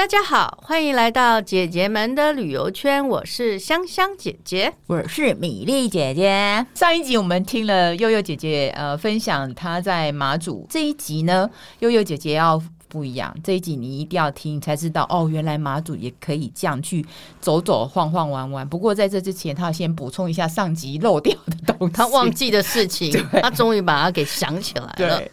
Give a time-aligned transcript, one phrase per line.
[0.00, 3.06] 大家好，欢迎来到姐姐们的旅游圈。
[3.06, 6.66] 我是香香姐姐，我是米粒姐姐。
[6.74, 11.50] 上一集我们听了悠悠姐姐呃分享她在马祖，这一集呢，
[11.80, 13.36] 悠悠姐姐要不一样。
[13.44, 17.04] 这一集你一定要听，才知道哦，原来马祖也可以这样去
[17.38, 18.66] 走走晃晃玩玩。
[18.66, 24.94] 不过在这之前，她要先补充一下上集漏掉的东西，她忘记的事情， 她终于把它给想起来了。
[24.96, 25.30] 对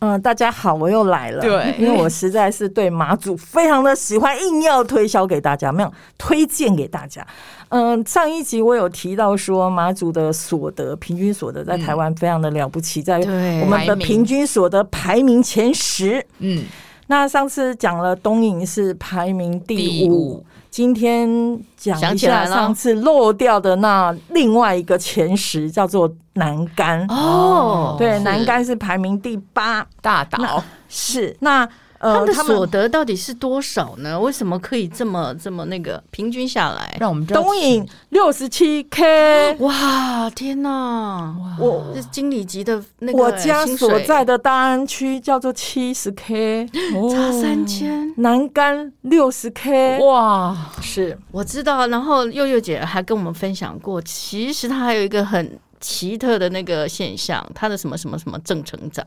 [0.00, 1.42] 嗯，大家好，我又来了。
[1.42, 7.26] 对，因为我实在是对马祖非常的喜欢，硬要推销给大家，没有推荐给大家。
[7.70, 16.24] 嗯，上一集我有提到说，马祖的所得平均所得在台湾非常的了不起，在我们的平均所得排名前十。
[16.38, 16.64] 嗯，
[17.08, 20.44] 那上次讲了东营是排名第五。
[20.70, 21.28] 今天
[21.76, 27.06] 讲一下上次漏掉的那另外一个前十，叫做南竿。
[27.08, 29.86] 哦，对，南竿是排名第八。
[30.00, 31.68] 大岛，是那。
[31.98, 34.18] 呃，他们的所得到底是多少呢？
[34.18, 36.96] 为什么可以这么这么那个平均下来？
[37.00, 37.42] 让我们知道。
[37.42, 41.34] 东影六十七 K， 哇，天哪！
[41.58, 43.18] 我是经理级的那个。
[43.18, 46.68] 我家所在的大安区叫做七十 K，
[47.12, 48.14] 差三千。
[48.18, 51.86] 南竿六十 K，哇，是我知道。
[51.88, 59.04] 然后悠悠姐还跟我们分享过，其实她还有一个很奇特的那个现象，她的什么什么什么正成长。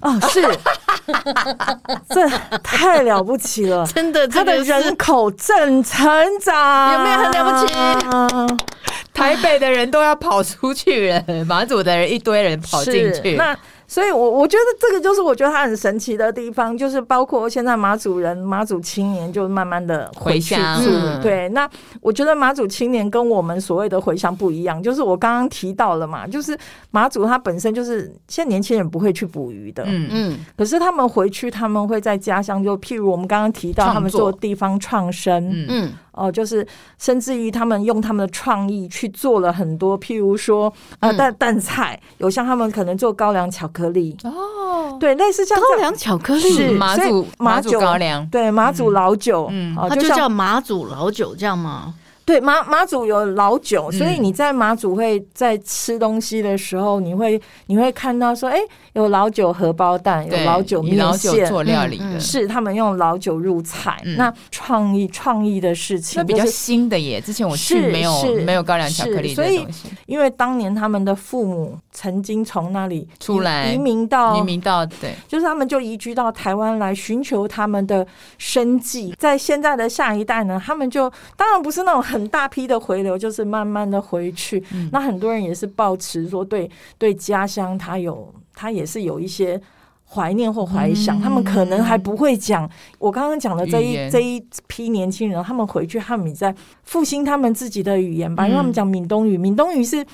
[0.00, 0.40] 哦，是，
[2.10, 2.28] 这
[2.62, 6.06] 太了不起了， 真的，他的人口正成
[6.40, 8.58] 长，有没有很了不起？
[9.14, 13.56] 台北的人都要跑出去了，马祖的人一堆人跑进去，那。
[13.90, 21.22] 所以我，我我觉得这个就是我觉得它很神奇的地方，就是包括现在马祖人、马祖青年就慢慢的回去住。
[21.22, 21.66] 对，那
[22.02, 26.56] 我觉得马祖青年跟我们所谓的回乡不一样，就是我刚刚提到了嘛，就是
[26.90, 30.08] 马祖它本身就是现在年轻人不会去捕鱼的，嗯。
[30.10, 35.66] 嗯，可是他们回去，他们会在家乡，就譬如我们刚刚提到，他们做地方创生，嗯。
[35.70, 35.92] 嗯。
[36.18, 36.66] 哦，就是
[36.98, 51.94] 甚至于他们用他们的创意去做了很多，譬如说呃蛋蛋菜，有像他们可能做高粱巧克力哦，对，类似像高粱巧克力是马祖马祖高粱，对，马祖老酒，嗯，它就叫马祖老酒这样吗？
[52.28, 58.58] 对，马马祖有老酒，所以你在马祖会在吃东西的时候，你会你会看到说，哎，
[58.92, 63.98] 有老酒荷包蛋，有老酒面线做料理的，是他们用老酒入菜。
[64.18, 67.18] 那创意创意的事情，比较新的耶。
[67.18, 68.12] 之前我去没有
[68.44, 78.06] 没有高粱巧克力的东西，因为当年他们的父母曾经从那里出来移民到移民到对，就是他们就移居到台湾来寻求他们的
[78.36, 79.14] 生计。
[79.16, 82.17] 在现在的下一代呢，他们就当然不是那种很。
[82.18, 84.62] 很大批的回流，就是慢慢的回去。
[84.72, 86.66] 嗯、那很多人也是抱持说对，
[86.98, 89.60] 对对家乡，他有他也是有一些
[90.04, 91.18] 怀念或怀想。
[91.18, 92.68] 嗯、他们可能还不会讲
[92.98, 96.52] 我刚刚讲的这一这一批年轻人，他们回去，他们也在
[96.82, 98.44] 复兴他们自己的语言吧。
[98.44, 100.04] 嗯、因为他们讲闽东语，闽东语是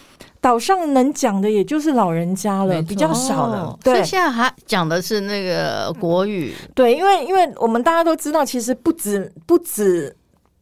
[0.43, 3.79] 岛上能讲的，也就是老人家了，比较少的。
[3.83, 6.53] 对，所以现在还讲的是那个国语。
[6.75, 10.15] 对，因为因为我们大家都知道，其实不止不止。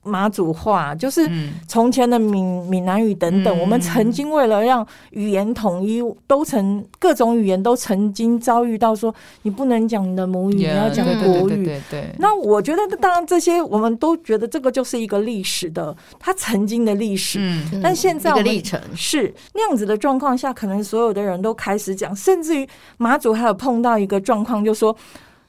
[0.04, 1.30] 马祖话就是
[1.68, 11.48] 从前的闽闽南语等等，嗯、我们曾经为了让语言统一，都曾各种语言都曾经遭遇到说，你不能讲你的母语，Yeah, 你要讲国语。
[11.48, 12.14] 对对对对。
[12.18, 17.38] 那我觉得，当然这些我们都觉得这个就是一个历史的，它曾经的历史。
[17.40, 17.80] 嗯。
[17.82, 24.96] 但现在我们历程是那样子的状况下，可能所有的人都开始讲，甚至于马祖还有碰到一个状况，就说。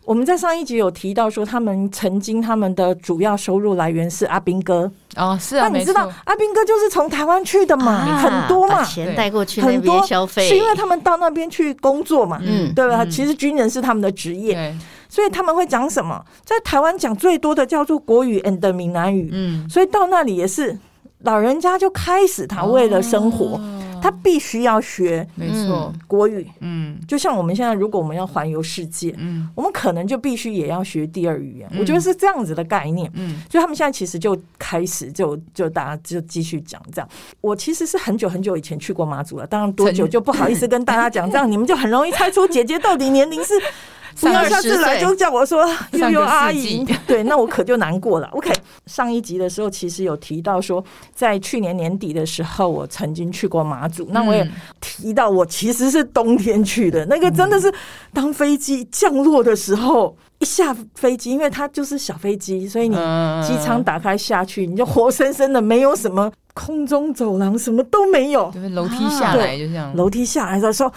[0.05, 4.91] 我们在上一集有提到说，他们曾经他们的主要收入来源是阿兵哥。
[5.15, 13.03] 哦，是啊，那你知道阿兵哥就是从台湾去的嘛，啊、很多嘛，钱带过去很多消费，是因为他们到那边去工作嘛，嗯，对吧？
[13.03, 14.75] 嗯、其实军人是他们的职业，
[15.07, 16.21] 所以他们会讲什么？
[16.43, 20.77] 在台湾讲最多的叫做国语 and 闽南语，嗯，所以到那里也是
[21.19, 23.55] 老人家就开始他为了生活。
[23.57, 31.71] 哦他必须要学，没错，国语，嗯，就像我们现在，如果我们要环游世界，嗯，我们可能就必须也要学第二语言。
[31.79, 37.09] 我觉得是这样子的概念，嗯，所以他们现在其实就开始就就大家就继续讲这样。
[37.39, 43.53] 我其实是很久很久以前去过马祖了，当然多久就不好意思跟大家讲，这样你们就很容易猜出姐姐到底年龄是。
[44.19, 48.27] 不要下次来就叫我说悠悠阿姨，对，那我可就难过了。
[48.31, 48.51] OK，
[48.85, 50.83] 上一集的时候其实有提到说，
[51.13, 54.07] 在去年年底的时候，我曾经去过马祖。
[54.11, 54.49] 那我也
[54.79, 57.73] 提到，我其实是冬天去的，那个真的是
[58.13, 62.95] 当飞机降落的时候，一下飞机，因为它就是小飞机，所以你
[63.41, 70.91] 机舱打开下去，你就活生生的没有什么空中走廊，什么都没有，就是楼梯下来就这样，楼梯下来的时候。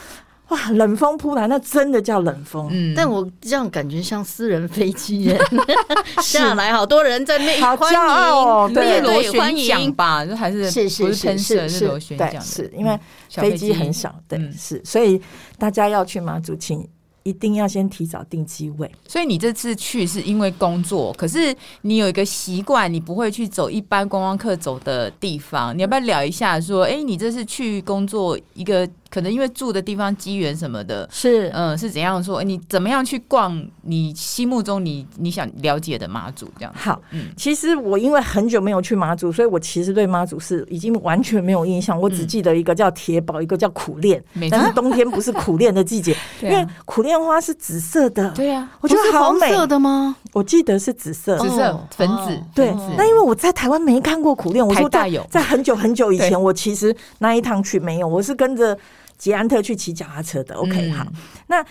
[0.48, 2.68] 哇，冷风扑来，那真的叫冷风。
[2.70, 5.40] 嗯，但我这样感觉像私人飞机耶，
[6.22, 12.98] 下来好多人在那好骄傲，对，螺旋桨吧，就还是是是是是是螺旋桨，是因为
[13.30, 15.20] 飞机很小，对，是，所以
[15.58, 16.86] 大家要去马祖，请。
[17.22, 25.76] 一定要先提早订机位，所以你这次去是因为工作，可是你有一个习惯，你不会去走一般观光客走的地方。
[25.76, 26.60] 你要不要聊一下？
[26.60, 28.88] 说，哎、欸，你这次去工作一个。
[29.10, 32.42] 可能因为住的地方机缘什么的，是嗯是怎样说？
[32.42, 36.72] 你怎么样去逛你心目中你你想了解的妈祖这样？
[36.74, 41.98] 好，嗯，其实我因为很久没有去妈祖，所以我其实对妈祖是已经完全没有印象。
[42.00, 48.30] 我只记得一个叫铁堡，一个叫苦练，但是冬天不是苦练的季节， 因为苦练花是紫色的。
[48.32, 49.48] 对呀，我觉得好美。
[49.50, 50.16] 色的吗？
[50.36, 52.38] 我记得是紫色，紫色粉紫。
[52.54, 58.76] 对，那因为我在台湾没看过苦练，我说在在很久很久以前，我其实那一趟去没有，我是跟着。
[59.18, 61.06] 捷安特去骑脚踏车的，OK，好。
[61.46, 61.64] 那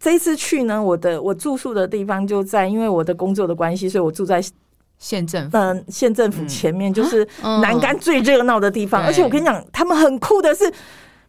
[0.00, 4.42] 这一次去呢，我的我住宿的地方就在，因为我的工作的关系，所以我住在
[4.98, 5.56] 县政府。
[5.56, 7.24] 嗯，县政府前面就是
[7.60, 9.00] 南竿最热闹的地方。
[9.00, 10.64] 而且我跟你讲，他们很酷的是，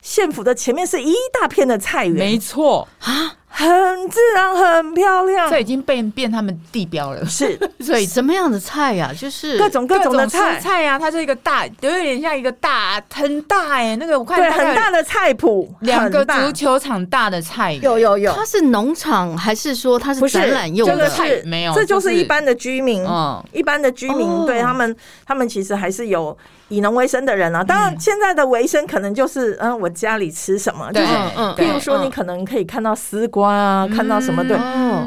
[0.03, 3.37] 县府的前面是一大片的菜园，没错啊。
[3.55, 3.69] 很
[4.09, 5.47] 自然，很漂亮。
[5.47, 7.55] 这已经变变他们地标了，是。
[7.81, 9.13] 所以什么样的菜呀？
[9.15, 10.97] 就是各种各种的菜菜呀。
[10.97, 13.95] 它是一个大，有点像一个大，很大哎。
[13.97, 17.73] 那个我看对，很大的菜谱，两个足球场大的菜。
[17.83, 18.33] 有有有。
[18.33, 21.07] 它是农场还是说它是展览用的？
[21.07, 23.05] 是没有，这就是一般的居民。
[23.05, 24.95] 嗯，一般的居民对他们，
[25.27, 26.35] 他们其实还是有
[26.75, 27.63] 以农为生的人啊。
[27.63, 33.53] 当然，现在的为生可能就是嗯，我家里吃什么，就是嗯，譬如说你可能可以看到丝瓜。
[33.53, 34.57] 啊，看到什么对，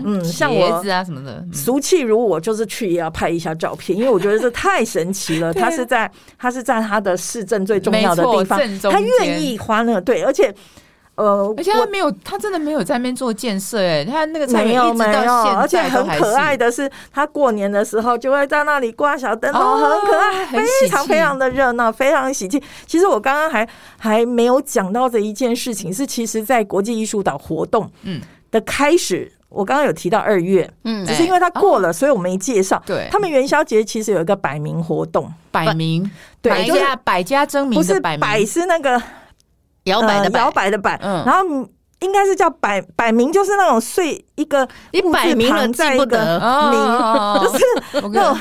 [0.05, 5.53] 嗯，像我啊什么的，俗气如我，就是去也要拍一下照片，因为我觉得这太神奇了。
[5.53, 8.61] 他是在他是在他的市政最重要的地方，
[8.91, 10.55] 他愿意花那个对，而且。
[11.17, 22.63] 呃，而且他没有，他真的没有在那边做建设哎，他那个菜园一直到现在都还是，而且很可爱的是，他过年的时候就会在那里挂小灯笼，很可爱，非常非常的热闹，非常喜庆。
[22.87, 23.67] 其实我刚刚还
[23.99, 28.21] 还没有讲到的一件事情是，其实，在国际艺术岛活动嗯
[28.51, 32.83] 的开始，我刚刚有提到二月，嗯，只是因为它过了，所以我没介绍。
[32.85, 36.11] 对，他们元宵节其实有一个摆暝活动，摆暝，
[36.43, 39.01] 对，百家百家争鸣，不是百是那个。
[39.87, 41.43] 摇摆的摇摆的摆，然后
[42.01, 46.39] 应该是叫摆摆明，就是那种睡一个一摆明了在一个
[46.71, 47.65] 明，就是
[48.13, 48.39] 那种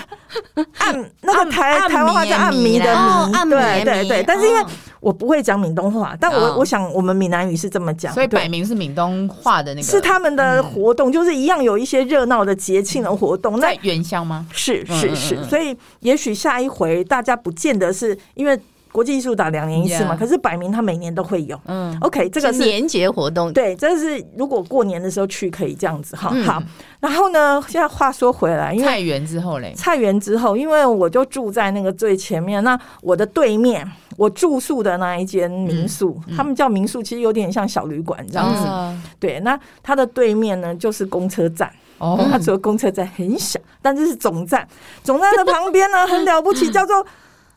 [0.77, 4.23] 按那个台台湾话叫按迷的迷，对对对。
[4.23, 4.61] 但是因为
[4.99, 13.57] 我不会讲闽东话，但我我想我们闽南语是这么讲，所以摆明是闽东话的那个，是他们的活动，就是一样有一些热闹的节庆的活动。
[13.61, 14.45] 在元宵吗？
[14.51, 18.59] 是是是，所以也许下一回大家不见得是因为。
[18.95, 21.59] 国际艺术岛两年一次嘛，可是摆明它每年都会有。
[21.65, 23.51] 嗯，OK，这个是年节活动。
[23.51, 26.29] 对，这是如果过年的时候去可以这样子哈。
[26.45, 26.63] 好，
[27.01, 39.05] 然后呢，现在话说回来，因为菜园之后嘞，菜园之后，因为我就住在那个最前面，那我的对面，我住宿的那一间民宿，他们叫民宿，其实有点像小旅馆这样子。
[39.19, 41.69] 对，那它的对面呢，就是公车站。
[41.97, 44.65] 哦，它除了公车站很小，但这是总站。
[45.03, 47.05] 总站的旁边呢，很了不起， 叫做。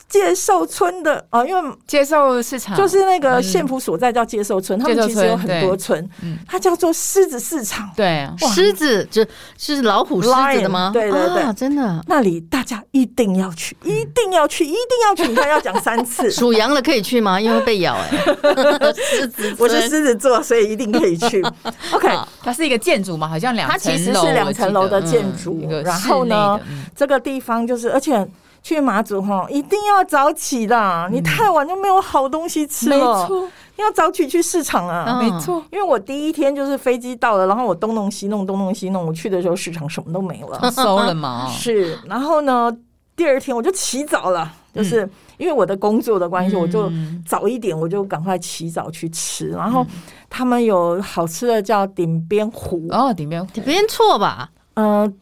[0.09, 6.09] 介寿村的啊，因为介寿市场就是那个县府所在叫介寿村，他们其实有很多村，
[6.47, 7.91] 它叫做狮子市场。
[7.95, 9.23] 对，狮子就
[9.59, 10.91] 是老虎狮子的吗？
[10.95, 15.29] 对对对，真的，那里大家一定要去，一定要去，一定要去！
[15.29, 16.31] 你看要讲三次。
[16.33, 17.39] 属羊的可以去吗？
[17.39, 18.09] 因为被咬哎。
[18.97, 21.43] 狮子，我是狮子座，所以一定可以去。
[21.93, 22.09] OK，
[22.43, 25.69] 它是一个建筑嘛，好像两，它其实是两层楼的建筑。
[25.85, 26.59] 然后呢，
[26.97, 28.27] 这个地方就是，而且。
[28.69, 32.97] 去马祖哈，一定要早起的，你太晚就没有好东西吃了。
[32.97, 35.19] 没错，要早起去市场啊。
[35.19, 41.49] 没错，因为我第一天就是飞机到了，然后我东弄西弄，东弄西弄，我去的时候市场什么都没了，收了嘛。
[41.51, 42.71] 是，然后呢，
[43.17, 45.09] 第二天我就起早了，就是
[45.39, 46.93] 因为我的工作的关系，我就
[47.27, 49.49] 早一点，我就赶快起早去吃。
[49.49, 49.87] 然后
[50.29, 54.51] 他们有好吃的叫顶边糊哦，顶边鼎边错吧？
[54.75, 55.19] 嗯。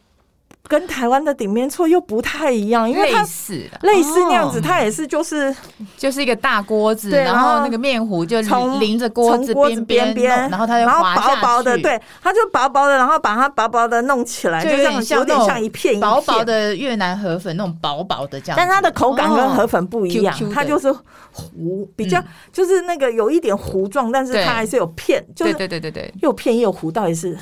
[0.67, 5.55] 跟台湾的顶面错又不太一样，因为它类似类似那样子，它也是就是
[5.97, 20.91] 就是一个大锅子，然后那个面糊就从淋着锅子边边边，然后它就然后薄薄的，对，它就薄薄的，然后把它薄薄的弄起来，就这样有点像一片薄薄的越南河粉那种薄薄的这样，但它的口感跟河粉不一样，它就是
[21.31, 22.21] 糊，比较
[22.51, 27.37] 就是那个有一点糊状，但是它还是有片，就是对对对对对，又片又糊，到底是。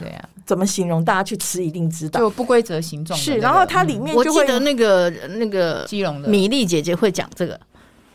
[0.45, 1.03] 怎么形容？
[1.03, 3.14] 大家去吃一定知道，就不规则形状。
[3.15, 6.27] 是，然后它里面就会我记得那个那个基隆的。
[6.27, 7.59] 米粒姐姐会讲这个，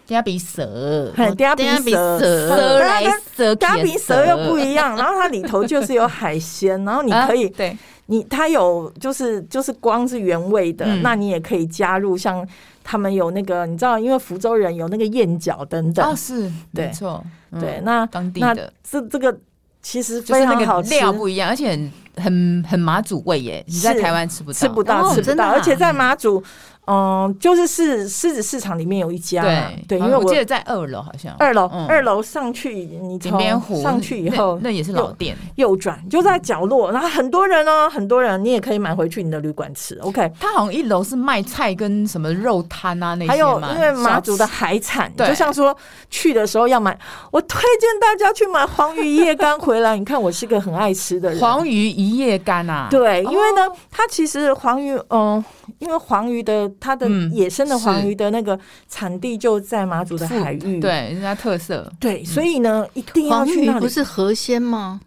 [0.08, 3.04] 嗲比蛇，嗲比蛇，蛇来
[3.36, 4.96] 蛇，嗲鼻蛇又不一样。
[4.96, 7.76] 然后它里头就是有海鲜， 然后你可以，对，
[8.06, 12.46] 你它有就是就是光是原味的，那你也可以加入像
[12.82, 17.22] 他们有那个，你知道，因为福州人有那个燕饺等等，哦，是，没错，
[17.60, 18.72] 对，那当地的。
[18.82, 19.36] 这这个
[19.82, 26.42] 其实非常好吃，料不一样，而且很很很马祖味耶，你在台湾吃不到，吃不到，吃不到，而且在马祖。
[26.86, 33.38] 嗯，就是是狮子市场里面有一家，对，对，因为我记得在二楼好像，二楼二楼上去，你从
[33.80, 39.96] 上去以后，那也是老店，右转就在角落，然后很多人哦，很多人，你也可以买回去你的旅馆吃。
[40.00, 45.76] OK，他好像一楼是卖菜跟什么肉摊啊那些，还有因为马祖的海产，就像说
[46.08, 46.98] 去的时候要买，
[47.30, 49.96] 我推荐大家去买黄鱼一夜干回来。
[49.96, 55.44] 你看我是个很爱吃的人，黄鱼一夜干啊，对，因为呢，它其实黄鱼，嗯，
[55.78, 56.69] 因为黄鱼的。
[56.78, 58.58] 它的野生的黄鱼的那个
[58.88, 61.90] 产地就在马祖的海域，对，人家特色。
[61.98, 63.80] 对，所以呢，一定要去那里。
[63.80, 65.00] 不是河鲜吗？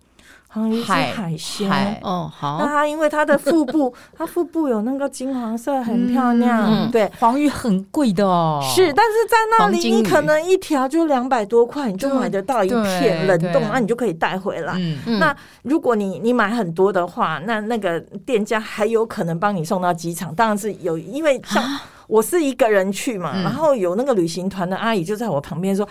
[0.53, 2.31] 黄鱼是海鲜哦。
[2.31, 6.91] 好，那它因为它的腹部， 它腹部有那个金黄色，很漂亮。
[6.91, 8.61] 对，黄鱼很贵的哦。
[8.63, 14.79] 是，但是在那里你可能一条就两百多块，你就买得到一片冷冻，那你就可以带回来。
[15.19, 20.33] 那如果你你买很多的话，那那个店家还有可能帮你送到机场。
[20.35, 21.63] 当然是有，因为像
[22.05, 25.87] 我是一个人去嘛，然后有那个旅行团的阿姨就在我旁边说。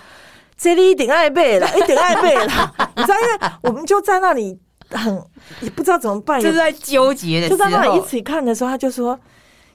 [0.62, 4.56] 这里一点爱贝了，一顶爱贝了， 你知道，因为我们就在那里
[4.90, 5.20] 很
[5.60, 9.18] 也不知道怎么办，就是在纠结的，就在那里一起看的时候，他就说：“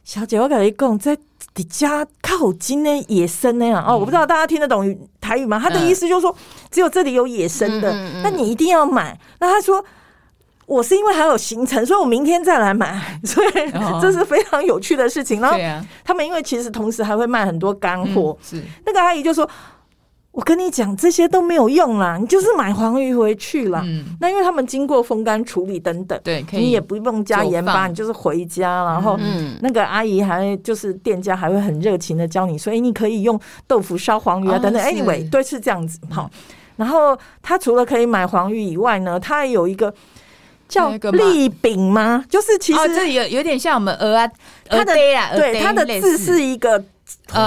[0.06, 1.18] 小姐，我跟你讲，在
[1.56, 5.60] 你家靠近的野生那样哦，我不知道大家听得懂台语吗？
[5.62, 6.34] 他的意思就是说，
[6.72, 7.92] 只有这里有野生的，
[8.24, 9.20] 那你一定要买。
[9.42, 9.84] 那他说，
[10.68, 13.50] 我是因为还有行程，所以我明天再来买， 所以
[14.02, 15.42] 这是非常有趣的事情。
[15.42, 15.58] 然后
[16.06, 19.46] 他们因为其实同时还会卖很多干货，是那个阿姨就说。”
[20.38, 23.82] 我跟你讲，这些都没有用啦，你就是买黄鱼回去啦。
[23.84, 29.18] 嗯，那因为他们经过风干处理等等，对，你也不用加盐巴，你就是回家，然后
[29.62, 34.80] 那个阿姨还就是店家还会很热情的教你，所以你可以用豆腐烧黄鱼啊等等。
[34.84, 36.00] Anyway，对，是这样子。
[36.12, 36.30] 好，
[36.76, 39.92] 然后他除了可以买黄鱼以外呢，他还有一个
[40.70, 42.24] 叫栗饼吗？
[42.30, 44.32] 就是其实这有有点像我们鹅啊，
[44.70, 46.84] 它的对它的字是一个。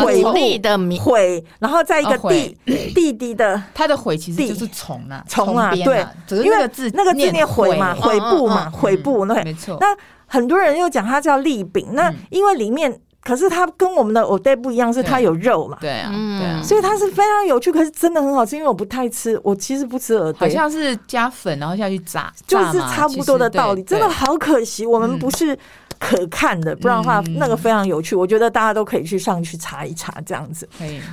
[0.02, 2.56] 悔地的名悔，然后在一个地
[2.94, 6.06] 弟弟的，他的悔其实就是虫啊，虫啊，对，
[6.42, 9.76] 因为字那个字念悔嘛，悔部嘛，悔部，对，没错。
[9.80, 9.86] 那
[10.26, 25.56] 很多人又讲它叫立饼，那因为里面可是它跟我们的蚵嗲不一样，是它有肉嘛，对啊，对啊，所以它是非常有趣，可是真的很好吃，因为我不太吃，我其实不吃蚵嗲，好像是加粉然后下去炸，就是差不多的道理，真的好可惜，我们不是。
[25.98, 28.16] 可看的，不然的话，那个非常有趣。
[28.16, 30.66] 我觉得大家都可以去上去查一查这样子。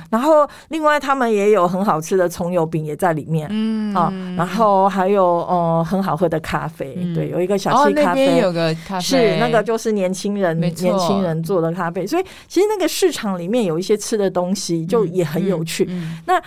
[0.08, 3.46] 然后，另外他们也有很好吃的葱油饼也在里面。
[3.50, 6.94] 嗯啊，然后还有呃很好喝的咖啡。
[7.14, 11.97] 对，有一个小气咖啡，有个咖啡是那个就是年轻人年轻人做的咖啡。
[12.06, 15.88] 所以其实那个市场里面有一些吃的东西，就也很有趣。
[16.26, 16.42] 那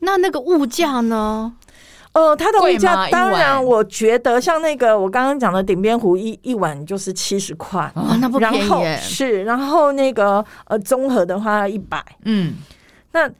[0.00, 1.52] 那那个物价呢？
[2.12, 8.96] 呃，它的物价当然，我觉得像那个我刚刚讲的顶边湖一一碗就是七十块，哦，那不便宜。
[8.96, 12.54] 是，然后那个呃综合的话一百，嗯，
[13.12, 13.30] 那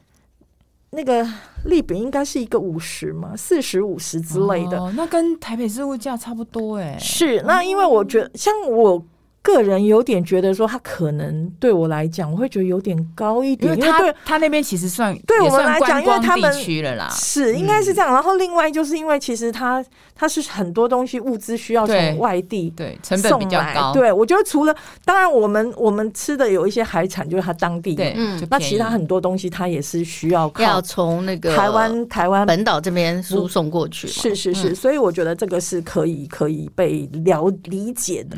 [0.91, 1.27] 那个
[1.65, 6.95] 利饼应该是一个五十嘛，四十五十之类的，哦，那跟台北市物价差不多哎。
[6.99, 9.03] 是，那因为我觉得像我。
[9.47, 18.13] 个人有点觉得说，他可能对我来讲，我会觉得有点高一点，因为他对他那边其实算对我们来讲，因为他们区了啦，是应该是这样。
[18.13, 24.75] 然后另外就是因为其实他他是很多东西物资需要从外地对成本比较高，对我觉得除了
[25.05, 38.37] 当然我们我们吃的有一些海产就是他当地对，嗯，那其他很多东西他也是需要要从那个台湾台湾本岛这边输送过去，是是是，所以我觉得这个是可以可以被了理解的。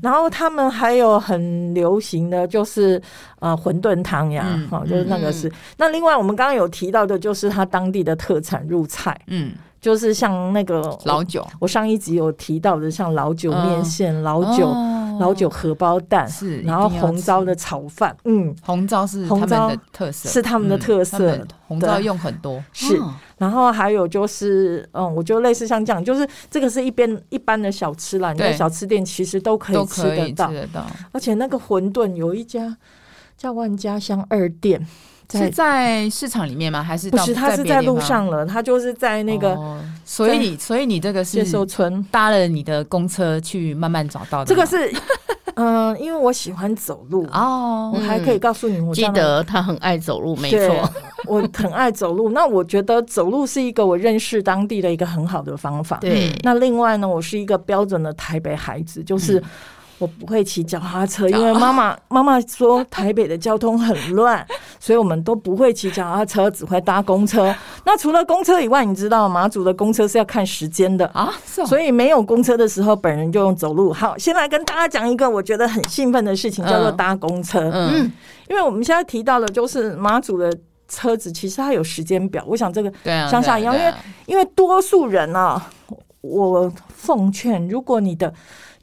[0.00, 1.10] 然后他们还有。
[1.20, 3.00] 很流行的就是
[3.40, 5.48] 呃馄饨汤呀，哈、嗯，就是那个是。
[5.48, 22.96] 嗯、那另外我们刚刚有提到的，就是他当地的特产入菜，嗯，就是像那个老酒，我上一集有提到的，像老酒面线、哦、老酒、哦、老酒荷包蛋，是，然后红糟的炒饭，嗯，红糟是他们的特色，是他们的特色，嗯、红糟用很多，是。
[22.96, 23.14] 哦。
[23.38, 30.50] 然后还有就是，嗯，我觉得类似像这样，就是这个是一边一般的小吃啦，你在小吃店其实都可以吃得到，
[31.12, 32.76] 而且那个馄饨有一家
[33.36, 34.86] 叫万家香二店，
[35.30, 36.82] 是在市场里面吗？
[36.82, 37.34] 还是不是？
[37.34, 39.56] 他是在路上了，他就是在那个，
[40.04, 44.90] 所以所以你这个是接受村搭了你的公车去慢慢找到的，这个是。
[45.56, 50.88] 嗯，因为我喜欢走路哦，我还可以告诉你，我记得他很爱走路，没错，
[51.26, 52.30] 我很爱走路。
[52.32, 55.98] 那我觉得走路是一个我认识当地的一个很好的方法。
[56.00, 59.42] 对，那另外呢，我是一个标准的台北孩子，就是。
[60.00, 64.44] 我不会骑脚踏车，因为妈妈妈妈说台北的交通很乱，
[64.80, 67.54] 所以我们都不会骑脚踏车，只会搭公车。
[67.84, 71.30] 那除了公车以外，你知道马祖的公车是要看时间的啊，
[71.66, 73.92] 所以没有公车的时候，本人就用走路。
[73.92, 77.70] 好，先来跟大家讲一个我觉得很兴奋的事情，叫做搭公车。
[77.72, 78.10] 嗯，
[78.48, 80.50] 因为我们现在提到的，就是马祖的
[80.88, 82.42] 车子其实它有时间表。
[82.46, 82.90] 我想这个
[83.30, 85.70] 乡下一样，因为因为多数人啊，
[86.22, 88.32] 我奉劝，如果你的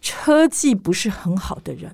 [0.02, 1.92] 车技不是很好的人，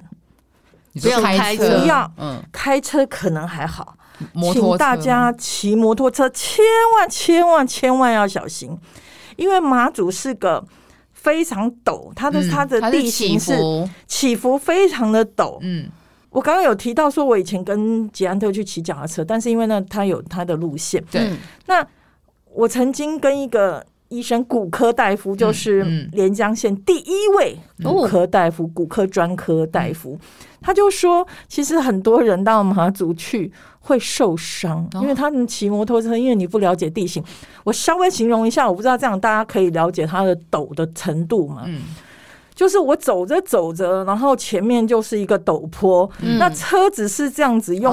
[1.02, 1.80] 不要开车。
[1.80, 3.96] 不要，嗯，开车可能还好。
[4.54, 6.64] 请大家骑摩托车，千
[6.96, 8.78] 万千万千万要小心，
[9.36, 10.64] 因为马祖是个
[11.14, 13.58] 非常陡，它的它的地形是
[14.06, 15.58] 起伏非常的陡。
[15.62, 15.90] 嗯，
[16.30, 21.04] 我刚刚有提到说，我以前跟捷安特去骑脚踏车，但是因为呢，它有它的路线。
[21.10, 21.32] 对，
[21.66, 21.86] 那
[22.54, 23.86] 我曾经跟一个。
[24.14, 30.18] 医生骨科大夫就是连江县第一位骨科大夫，骨科专科大夫，
[30.62, 37.24] 他就说，其实很多人到马祖去会受伤，因为他们骑摩托车，因为你不了解地形。
[37.64, 41.66] 我稍微形容一下，我不知道这样大家可以了解它的陡的程度吗？
[42.56, 47.92] 就是我走着走着，然后前面就是一个陡坡，嗯、那车子是这样子用。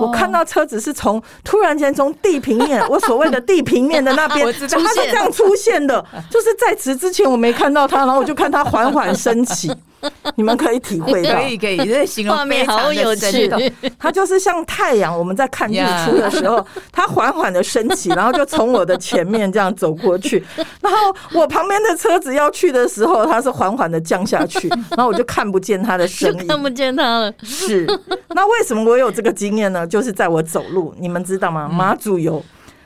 [0.00, 6.04] 哦、我看到车子是从突然间从地平面， 我所谓的地平面的那边， 它是这样出现的。
[6.30, 9.70] 就是在此之前我没看到它，然后我就看它缓缓升起。
[10.36, 13.50] 你们可以体会到，可以可以，这形容画面好有趣。
[13.98, 20.42] 它就是像太阳，我们在看日出的时候，它缓缓的升起，然后就从我的前面这样走过去。
[20.80, 27.32] 然后我旁边的车子要去的时候，它是缓缓的降下去，然后我就看不见它的身影，看不见它了。
[27.42, 27.86] 是，
[28.28, 29.86] 那为什么我有这个经验呢？
[29.86, 31.68] 就是在我走路，你们知道吗？
[31.68, 32.42] 马祖有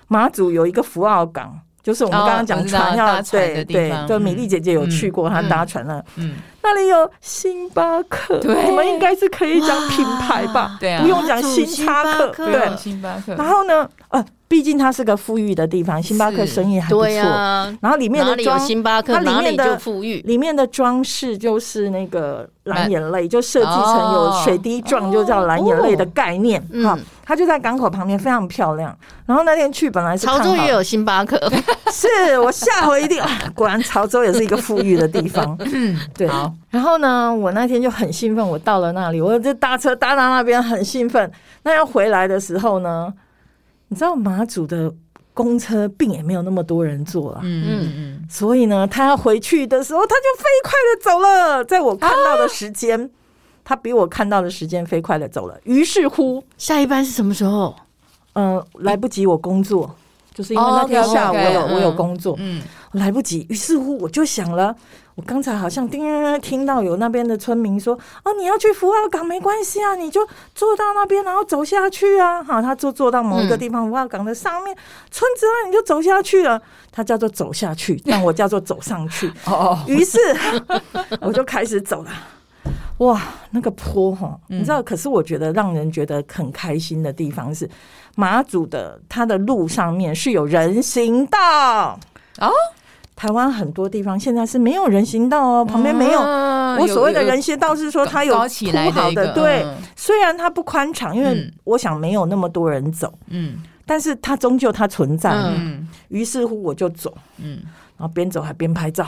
[0.08, 1.60] 马祖有一个福澳港。
[1.84, 6.02] 就是我们刚刚讲船要对对，就米粒姐姐有去过，她搭船了。
[6.16, 10.76] 嗯，那里有星巴克，我们应该是可以讲品牌吧？
[10.80, 13.34] 对啊，不用讲星巴克，对，星巴克。
[13.36, 14.24] 然后呢，呃。
[14.54, 17.04] 毕竟它是个富裕的地方，星巴克生意还不错。
[17.08, 26.62] 然后里面的装，星巴克它里面的富裕，里面的装饰就是那个蓝眼泪，就设计成有水滴状，就叫蓝眼泪的概念。
[26.84, 28.96] 哈，它就在港口旁边，非常漂亮。
[29.26, 31.36] 然后那天去本来是潮州也有星巴克，
[31.90, 33.20] 是我下回一定，
[33.56, 35.56] 果然潮州也是一个富裕的地方。
[35.74, 36.28] 嗯，对。
[36.70, 41.28] 然后呢，我那天就很兴奋，我到了那里，我就搭车搭到那边，很兴奋。
[41.64, 43.12] 那要回来的时候呢？
[43.94, 44.92] 你知道马祖的
[45.32, 51.64] 公车并也没有那么多人坐了，嗯嗯嗯，所以呢，他要回去的时候，他就飞快的走了。
[51.64, 53.08] 在我看到的时间，啊、
[53.62, 55.56] 他比我看到的时间飞快的走了。
[55.62, 57.72] 于是乎，下一班是什么时候？
[58.32, 59.94] 嗯、呃，来不及，我工作，嗯、
[60.34, 62.60] 就是因为那天下午我有、哦 okay, okay, 我有工作，嗯，
[62.92, 63.46] 嗯来不及。
[63.48, 64.74] 于是乎，我就想了。
[65.16, 66.02] 我刚才好像叮
[66.40, 74.76] 听到有那边的村民说：“哦，你要去福澳港没关系啊，你就坐到那边，然后走下去啊。”好，他就坐到某一个地方，福澳港的上面
[75.12, 76.60] 村子啊，你就走下去了。
[76.90, 79.32] 他叫做走下去，但我叫做走上去。
[79.46, 80.18] 哦，于是
[81.20, 82.10] 我就开始走了。
[82.98, 84.82] 哇，那个坡哈，你知道？
[84.82, 87.68] 可是我觉得让人觉得很开心的地方是
[88.16, 91.98] 马祖的，它的路上面是有人行道
[92.38, 92.50] 哦。
[93.16, 96.20] 台湾很多地方现在是没有人行道哦，旁边没有。
[96.20, 99.64] 我所谓的人行道是说它有铺好的，对。
[99.94, 105.88] 虽然它不宽敞，因为我想没有那么多人走，嗯，但是它终究它存在，嗯。
[106.08, 107.60] 于是乎我就走，嗯，
[107.96, 109.06] 然后边走还边拍照，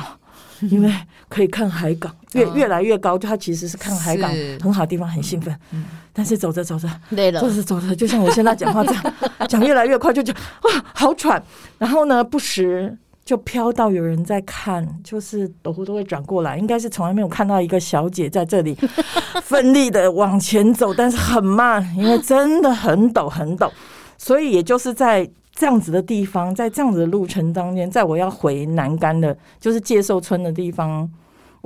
[0.60, 0.94] 因为
[1.28, 4.30] 可以看海港，越越来越高，就它其实是看海港
[4.62, 5.54] 很好的地方，很兴奋。
[5.72, 9.14] 嗯，但是走着走着累了，走着走着，就像我现在讲话这样，
[9.48, 11.42] 讲越来越快，就觉得哇好喘。
[11.78, 12.96] 然后呢，不时。
[13.26, 18.72] 就飘到有人在看，就是陡户都会转过来，应该是从来没有看到一个小姐在这里
[19.42, 23.68] 奋力的往前走，但是很慢，因为真的很陡很陡，
[24.16, 31.10] 所以也就是在这样子的地方，在这样子的路程当中，在我要回南竿的，就是介寿村的地方。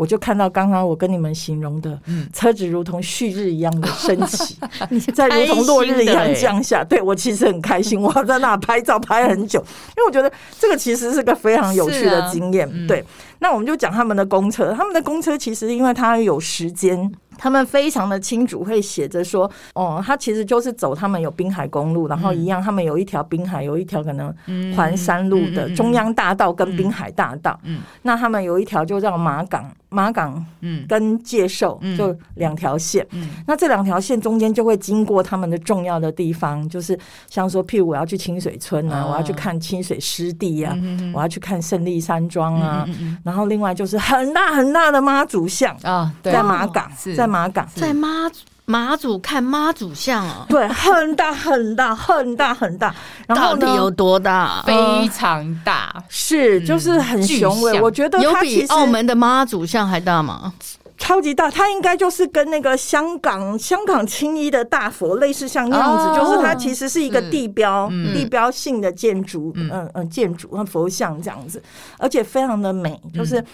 [0.01, 2.01] 我就看到刚刚我跟你们形容的，
[2.33, 4.57] 车子如同旭日一样的升起，
[5.13, 6.83] 在如同落日一样降下。
[6.83, 12.67] 对，我其实很开心，我在那拍照拍很久，因为我觉得这个其实是个非常有趣的经验。
[12.87, 13.05] 对，
[13.40, 17.12] 那我们就讲他们的公车，他们的公车其实因为它有时间。
[17.42, 24.35] 他们非常的清楚，会写着说，哦，他其实就是走他们有滨海公路，然后一样，他们有一条滨海，有一条可能
[24.76, 27.59] 环山路的中央大道跟滨海大道。
[28.03, 30.44] 那他们有一条就叫马港，马港
[30.87, 33.07] 跟介寿就两条线。
[33.46, 36.98] 那这两条线中间就会经过他们的重要的地方，就是
[37.31, 40.76] 像说，譬如我要去清水村啊，我要去看清水湿地啊，
[41.14, 42.87] 我要去看胜利山庄啊，
[43.24, 47.27] 然后另外就是很大很大的妈祖像啊，在马港，在。
[47.27, 52.95] 马港在妈祖马祖看妈祖像哦，对，很大很大很大很大，
[53.27, 54.62] 然后到底有多大？
[54.66, 57.81] 非常大，是就是很雄伟。
[57.81, 60.53] 我觉得有比澳门的妈祖像还大吗？
[61.01, 69.91] 超级大，它应该就是跟那个香港香港青衣的大佛类似，像那样子，就是它其实是一个地标地标性的建筑，嗯。
[69.95, 71.61] 嗯，建筑和佛像这样子，
[71.99, 73.45] 而且非常的美，就是。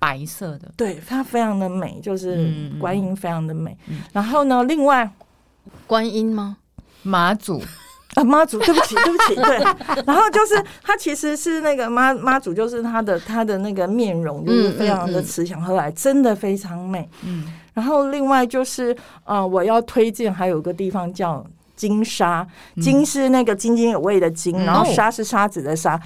[0.00, 2.48] 白色的，对，它非常的美，就是
[2.78, 3.76] 观音非常的美。
[3.88, 5.10] 嗯、然后呢，另外
[5.88, 6.58] 观音吗？
[7.02, 7.60] 妈祖
[8.18, 9.58] 啊，妈祖，对不起，对不起，对。
[10.04, 17.08] 然后就是他其实是那个妈妈祖，就是他的他的那个面容就是非常的慈祥和蔼，真的非常美。
[17.24, 17.44] 嗯。
[17.74, 21.46] 然后另外就是呃，我要推荐还有个地方叫
[21.78, 22.44] 金沙，
[22.82, 25.98] 金是那个津津有味的津，然后沙是沙子的沙。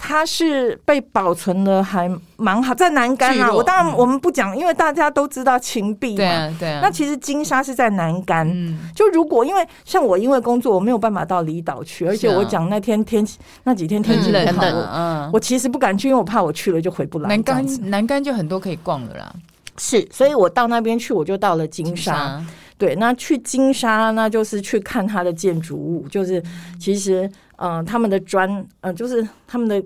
[0.00, 3.52] 它是被保存的还蛮好，在南竿啊。
[3.52, 6.16] 我当然我们不讲，因为大家都知道秦壁嘛。
[6.16, 6.78] 对啊，对啊。
[6.80, 8.48] 那其实金沙是在南竿。
[8.48, 8.78] 嗯。
[8.94, 17.28] 就如果因为像我因为工作我没有办法到离岛去，而且我讲那天天气那几天天气很好，嗯，我其实不敢去，因为我怕我去了就回不来。
[17.28, 19.34] 南竿南竿就很多可以逛的啦。
[19.78, 22.40] 是，所以我到那边去，我就到了金沙。
[22.78, 26.42] 对，那去金沙那就是去看它的建筑物，就是
[26.78, 27.30] 其实。
[27.60, 29.84] 嗯，他们的砖，嗯，就是他们的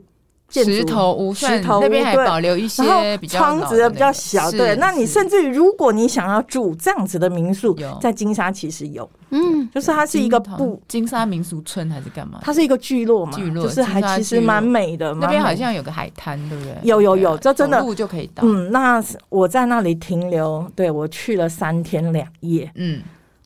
[0.53, 4.77] 建筑石头屋，石头屋那边还保留一些比较窗子的比较小，对。
[4.77, 12.39] 那你甚至于，如果你想要住这样子的民宿，在金沙其实有，嗯，就是它是一个不金沙民俗村还是干嘛？
[12.43, 15.15] 它是一个聚落嘛，聚落就是还其实蛮美的。
[15.15, 16.77] 那边好像有个海滩，对不对？
[16.83, 18.43] 有有有，这真的路就可以到。
[18.45, 23.01] 嗯，那我在那里停留，对，我去了三天两夜，嗯。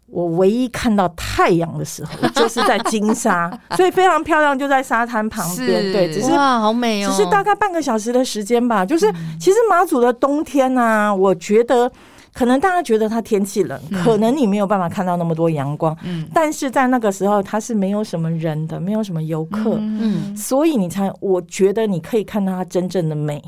[0.06, 5.92] 我唯一看到太阳的时候， 就是在金沙，所以非常漂亮，就在沙滩旁边。
[5.92, 7.10] 对，只是哇，好美哦！
[7.10, 8.86] 只是大概半个小时的时间吧。
[8.86, 11.90] 就是其实马祖的冬天呢、啊，我觉得
[12.32, 15.96] 可能大家觉得它天气冷，可能你没有办法看到那么多阳光。
[16.04, 23.42] 嗯，但是在那个时候，它是没有什么人的，没有什么游客，嗯，所以你才我觉得你可以看到它真正的美。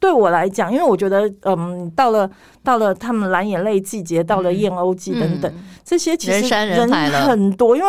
[0.00, 2.30] 对我来讲，因为我觉得，嗯，到了
[2.62, 6.90] 到了他们蓝眼泪季节，到了燕鸥季等等，嗯、这些其实人
[7.26, 7.88] 很多，因为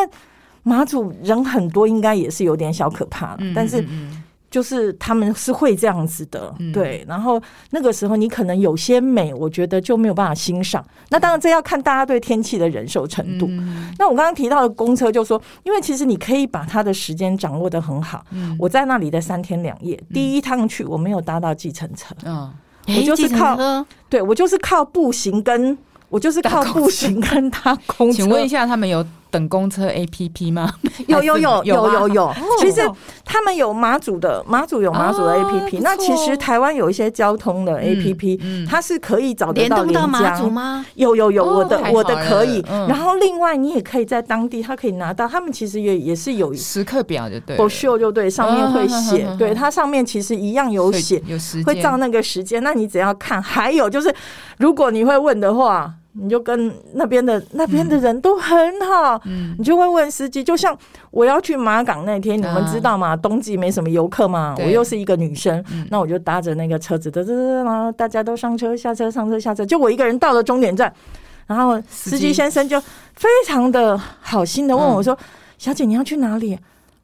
[0.63, 3.85] 马祖人很多，应该也是有点小可怕，嗯、但是。
[4.55, 7.03] 就是他们是会这样子的，嗯、对。
[7.09, 7.41] 然后
[7.71, 10.81] 那个时候你可能有些美，我觉得就没有办法欣赏。
[11.09, 13.47] 那当然这要看大家对天气的忍受程度。
[13.49, 18.25] 嗯、那我刚刚提到的公车，就说因为其实你可以把它的时间掌握的很好。
[18.31, 22.49] 嗯、我在那里的三天两夜，嗯、第一趟去我没有搭到计程车，嗯、
[22.87, 25.77] 我就是靠，对我就是靠步行跟。
[26.07, 28.17] 我就是靠步行跟他公车。
[28.17, 30.71] 请问一下，他们有等公车 APP 吗？
[31.07, 32.33] 有有有有有有。
[32.59, 32.81] 其实
[33.25, 35.79] 他们有马祖的，马祖有马祖的 APP。
[35.81, 40.85] 那其实台湾有一些交通的 APP，它是可以找得到连马祖吗？
[40.95, 42.63] 有有有，我的我的可以。
[42.87, 45.27] 然后另外你也可以在当地，他可以拿到。
[45.27, 52.63] 他们其实也也是有时刻表，就对，不秀就对，上面会写，对，它上面其实一样有写，有时会照那个时间。
[52.63, 53.41] 那你只要看。
[53.43, 54.13] 还有就是，
[54.59, 55.93] 如果你会问的话。
[56.17, 60.43] 你就跟那边的那边的人都很好，嗯，你就会问司机。
[60.43, 60.77] 就像
[61.11, 63.15] 我要去马港那天，你们知道吗？
[63.15, 70.91] 冬季没什么游客嘛，我又是一个女生，那我就搭着那个车子，嘚嘚嘚，然后大家都上车下车上车下车，就我一个人到了终点站，
[71.47, 75.17] 然后司机先生就非常的好心的问我说
[75.57, 76.51] ：“小姐，你要去哪里？”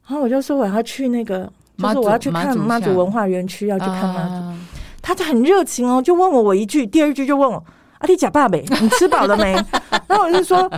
[0.08, 4.58] 然后我就说：“我要去那个，就是我要去看妈祖文化园区，要去看妈祖。”
[5.02, 7.62] 他就很热情哦，就问我我一句，第二句就问我。
[8.02, 8.64] 啊，你假爸没？
[8.82, 9.52] 你吃饱了没？
[10.08, 10.68] 然后我就说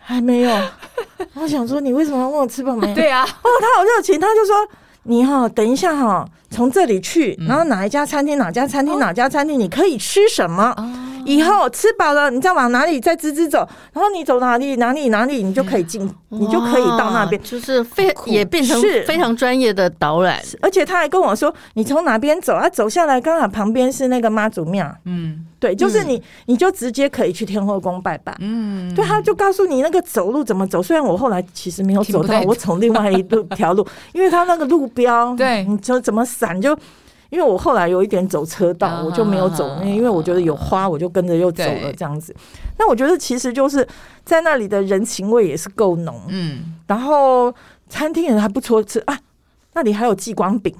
[0.00, 0.50] 还没有。
[1.34, 2.92] 我想说，你为什么要问我吃饱没？
[2.94, 3.22] 对啊。
[3.22, 4.56] 哦，他好热情，他就说
[5.04, 10.74] 你哈，等一下哈，从这里去，然后哪一家餐厅，哪家餐厅，哪家餐厅，你可以吃什么？
[11.24, 20.40] 以后吃饱了，你再往哪里再直直走，然后你走哪里哪里哪里，你就可以进，你就可以到那边，就是非也变成非常专业的导览。
[20.60, 22.68] 而且他还跟我说，你从哪边走啊？
[22.68, 24.90] 走下来刚好旁边是那个妈祖庙。
[25.04, 28.36] 嗯，对，就是你，你就直接可以去天后宫拜拜。
[28.40, 30.82] 嗯，对，他就告诉你那个走路怎么走。
[30.82, 36.76] 虽然我后来其实没有走到，我 从另外一路条路，因为他那个路标，对，你就怎么闪就。
[37.34, 42.32] 因为我后来有一点走车道，我就没有走那，因为我觉得有花，我就跟着又走了这样子。
[42.78, 43.84] 那我觉得其实就是
[44.24, 47.52] 在那里的人情味也是够浓，嗯，然后
[47.88, 49.18] 餐厅也还不错吃啊，
[49.72, 50.72] 那里还有激光饼。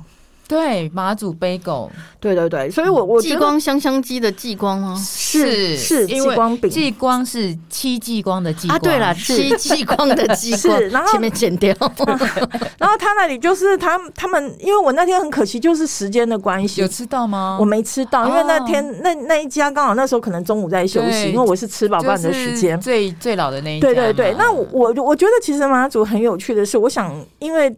[0.46, 4.94] 对，马祖杯狗，对对对，所以我我继光香香鸡的继光吗？
[5.02, 11.74] 是是继光饼，继光是戚继光的继光啊，对了，戚继光的继光，然后前面剪掉，
[12.78, 17.56] 然后他那里就是他他们，因为我那天很可惜，就是时间的关系，有吃到吗？
[17.58, 24.34] 我没吃到，因为那天那那一家刚好那时候可能中午在休息，因为我是吃饱饭的时间，最最老的那一家，对对对。
[24.38, 27.74] 那我我觉得其实马祖很有趣的是，我想因为。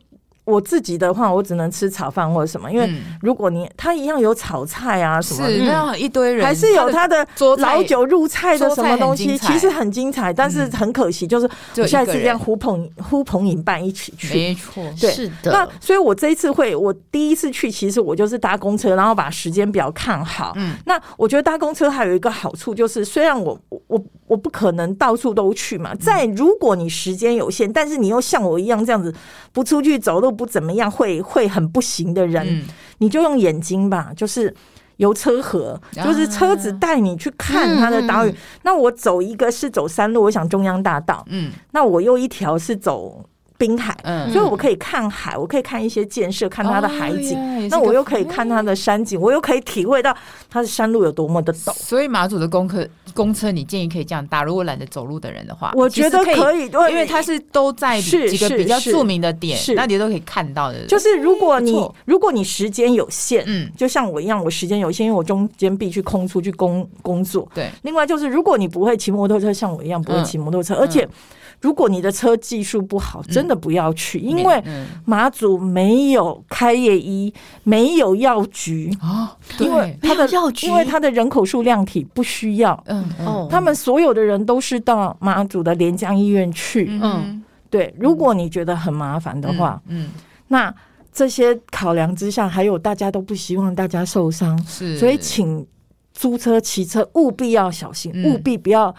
[0.47, 2.89] 我自己的话，我只能吃炒饭或者什么，因为
[3.21, 7.27] 如果你他一样有炒菜啊什么，是那样一堆人，还是有他的
[7.59, 15.51] 老酒入菜的什么东西，其实很精彩，但是很可惜，就是我下次这样呼朋呼朋引伴一起去，没错，对，是的。
[15.51, 20.53] 那所以我这一次会，我第一次去，其实我就是搭公车，然后把时间表看好。
[20.55, 29.15] 嗯，那我觉得搭公车还有一个好处就是，虽然我我我不可能到处都去嘛，在如果你时间有限，但是你又像我一样这样子
[29.53, 30.27] 不出去走路。
[30.31, 32.65] 不怎么样，会会很不行的人，嗯、
[32.99, 34.55] 你就用眼睛吧，就是
[34.97, 38.31] 游车河，啊、就是车子带你去看它的岛屿。
[38.31, 43.25] 嗯、那我走一个是走山路，我想中央大道，嗯，那我又一条是走。
[43.59, 47.69] 滨海，嗯，所以我可以看海，我可以看一些建设，看它的海景。
[47.69, 50.15] 那我又可以看它的山景，我又可以体会到
[50.51, 51.73] 它的山路有多么的陡。
[51.73, 54.45] 所以马祖的公客公车，你建议可以这样搭。
[54.45, 60.85] 如果懒得走路的人的话，我觉得可以，因为它是都在几个比较著名的点，那你都可以看到的。
[60.87, 67.49] 就是如果你如果你时间有限，嗯，就像我一样，我时间有限，因为我中间必须空出去工工作。
[67.55, 67.71] 对。
[67.83, 71.09] 另外就是，如果你不会骑摩托车，像我一样不会骑摩托车，而且。
[71.61, 74.63] 如果你的车技术不好，真的不要去，因为
[75.05, 77.33] 马祖没有开业医，
[77.65, 78.95] 没有药局。
[79.01, 87.93] 啊，因为他的药局，因为他的人口数量体不需要，嗯哦，他们所有的人都是到马祖的连江医院去，嗯，对。
[87.99, 90.11] 如果你觉得很麻烦的话，嗯，
[90.49, 90.73] 那
[91.13, 95.67] 这些考量之下，还有大家都不希望大家受伤，是，所以请
[96.13, 98.95] 租车、骑车务必要小心，务必不要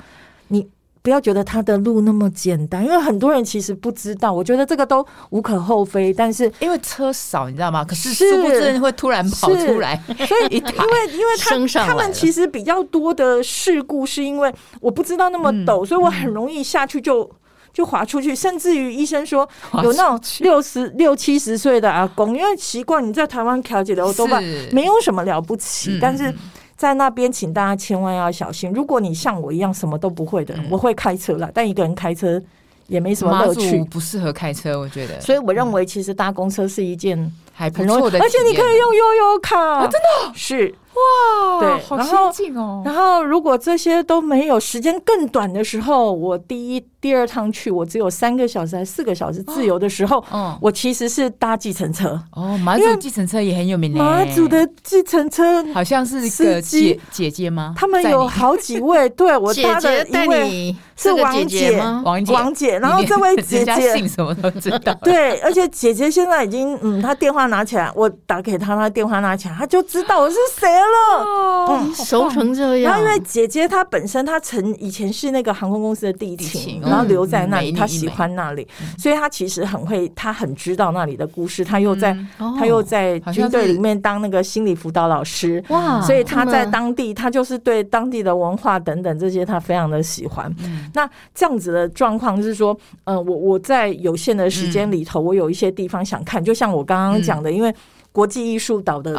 [0.48, 0.68] 你。
[1.08, 4.34] 不要觉得他的路那么简单，因为很多人其实不知道。
[4.34, 7.82] 我觉得这个都无可厚非，但是因为车少，你知道吗？
[7.86, 11.56] 可是殊不知会突然跑出来，所以因为因为他
[11.88, 17.32] 他们其实比较多的事故，是因为我不知道那么陡，嗯、所以我很容易下去就
[17.72, 19.48] 就滑出去，甚至于医生说
[19.82, 24.44] 有那种六十六七十岁的阿公，因为习惯你在台湾调解的欧多半
[24.74, 26.36] 没有什么了不起，是但是。
[26.78, 28.72] 在那边，请大家千万要小心。
[28.72, 32.40] 如果你像我一样什么都不会的，我会开车了，但一个人开车
[32.86, 35.20] 也没什么乐趣，不适合开车，我觉得。
[35.20, 37.18] 所以我认为，其实搭公车是一件
[37.52, 40.74] 还不错的，而且你可以用悠游卡，真的是。
[40.94, 42.82] 哇，对，好先进哦。
[42.86, 52.20] 然后，如果这些都没有，时间更短的时候，我第一、第二趟去，我只有三个小时还是四个小时自由的时候，嗯，我其实是搭计程车。
[52.32, 53.94] 哦，马祖计程车也很有名。
[53.94, 57.74] 马祖的计程车好像是一个姐姐姐吗？
[57.78, 62.80] 他们有好几位，对我搭的一位是王姐，王姐，王姐。
[62.80, 64.94] 然后这位姐姐姓什么都知道。
[65.04, 70.87] 对，而且姐姐现在已经，嗯，她电话拿起来，我打给她，她电话拿起来，她就知道我是谁了。
[71.26, 72.92] 哦，熟成这样。
[72.92, 81.64] 然后因为姐姐她本身她曾以前是那个航空公司的地勤，然后留在那里，她喜欢那里，所以她其实很会，她很知道那里的故事。
[81.64, 86.02] 她又在，她又在军队里面当那个心理辅导老师，哇！
[86.02, 90.54] 所以她在当地，她就是对当地的文化等等这些，她非常的喜欢。
[90.94, 97.74] 那这样子的状况就是说，嗯，我我在有限的时间里头，我有一些地方想看，就像我刚刚讲的，因为。
[98.18, 99.14] 国际艺术岛的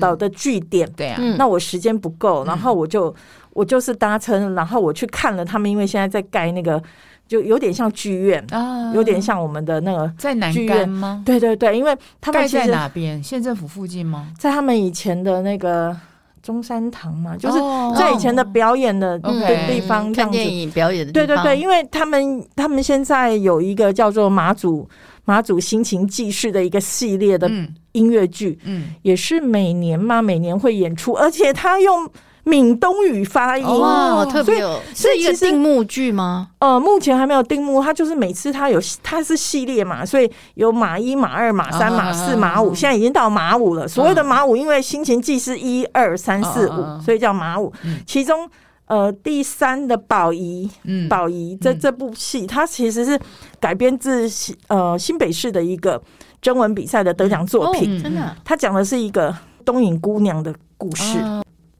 [0.00, 3.12] 岛的据点，对啊，那我时间不够，然后我就
[3.52, 6.80] 我就是搭乘，然后我去看了他们，因为现在在盖那个，
[7.26, 11.20] 就有点像剧院啊，有点像我们的那个在南竿吗？
[11.26, 13.20] 对对对，因为他们在哪边？
[13.20, 14.28] 县政府附近吗？
[14.38, 15.96] 在他们以前的那个
[16.40, 17.58] 中山堂嘛，就是
[17.98, 24.88] 在以前的表演的的地方，看电影表演的对对对，因为他们他们现在有一个叫做马祖。
[25.24, 27.50] 马祖心情记事的一个系列的
[27.92, 32.08] 音乐剧，嗯，嗯，也是每年嘛，每年会演出，而且他用
[32.44, 36.50] 闽东语发音，哇，特别有，是一个定目剧吗？
[36.58, 43.88] 呃，目前还没有定目，他就是每次他有，他是系列嘛，所以有马一、马二、马三、马四、马五，现在已经到马五了。
[43.88, 47.72] 所谓的马五，因为心情记是一二三四五，所以叫马五。
[48.06, 48.48] 其中。
[48.86, 53.18] 呃，第三的宝仪，嗯，宝仪这这部戏，它其实是
[53.58, 54.28] 改编自
[54.68, 56.02] 呃新北市的一个
[56.42, 58.02] 征文比赛的得奖作品。
[58.02, 61.18] 真的，它讲的是一个东影姑娘的故事。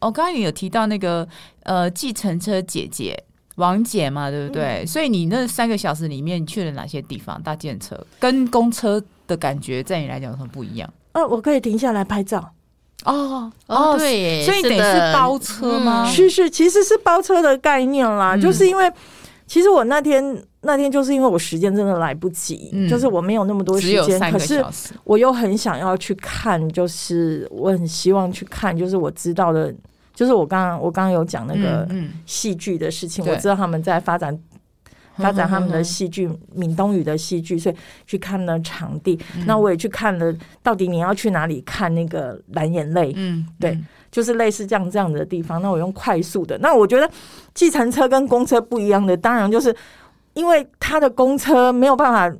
[0.00, 1.26] 哦刚刚也有提到那个
[1.62, 3.22] 呃，计程车姐姐
[3.56, 4.82] 王姐嘛，对不对？
[4.82, 7.42] 嗯、所以你那三个小时里面你去了哪些地方？
[7.42, 10.92] 搭计程车跟公车的感觉，在你来讲有什么不一样。
[11.12, 12.52] 呃，我可以停下来拍照。
[13.04, 16.04] 哦哦，对，所以得是包车吗？
[16.06, 18.34] 是是，其实是包车的概念啦。
[18.34, 18.90] 嗯、就是因为
[19.46, 24.64] 其实我那天那天就是因为我时间真的来不及，嗯、就是我没有那么多时间，可是
[25.04, 29.72] 我又很想要去看，就是我很希望去看，就是我知道的。
[30.14, 31.84] 就是我刚刚我刚刚有讲那个
[32.24, 34.38] 戏剧的事情，嗯嗯、我知道他们在发展
[35.16, 37.74] 发展他们的戏剧，闽东语的戏剧，所以
[38.06, 39.18] 去看了场地。
[39.36, 43.12] 嗯、那我也去看了，到底你要去哪里看那个蓝眼泪？
[43.16, 45.60] 嗯，对，嗯、就是类似这样这样的地方。
[45.62, 46.58] 那我用快速的。
[46.58, 47.10] 那我觉得
[47.54, 49.74] 计程车跟公车不一样的，当然就是
[50.34, 52.36] 因为他的公车没有办法。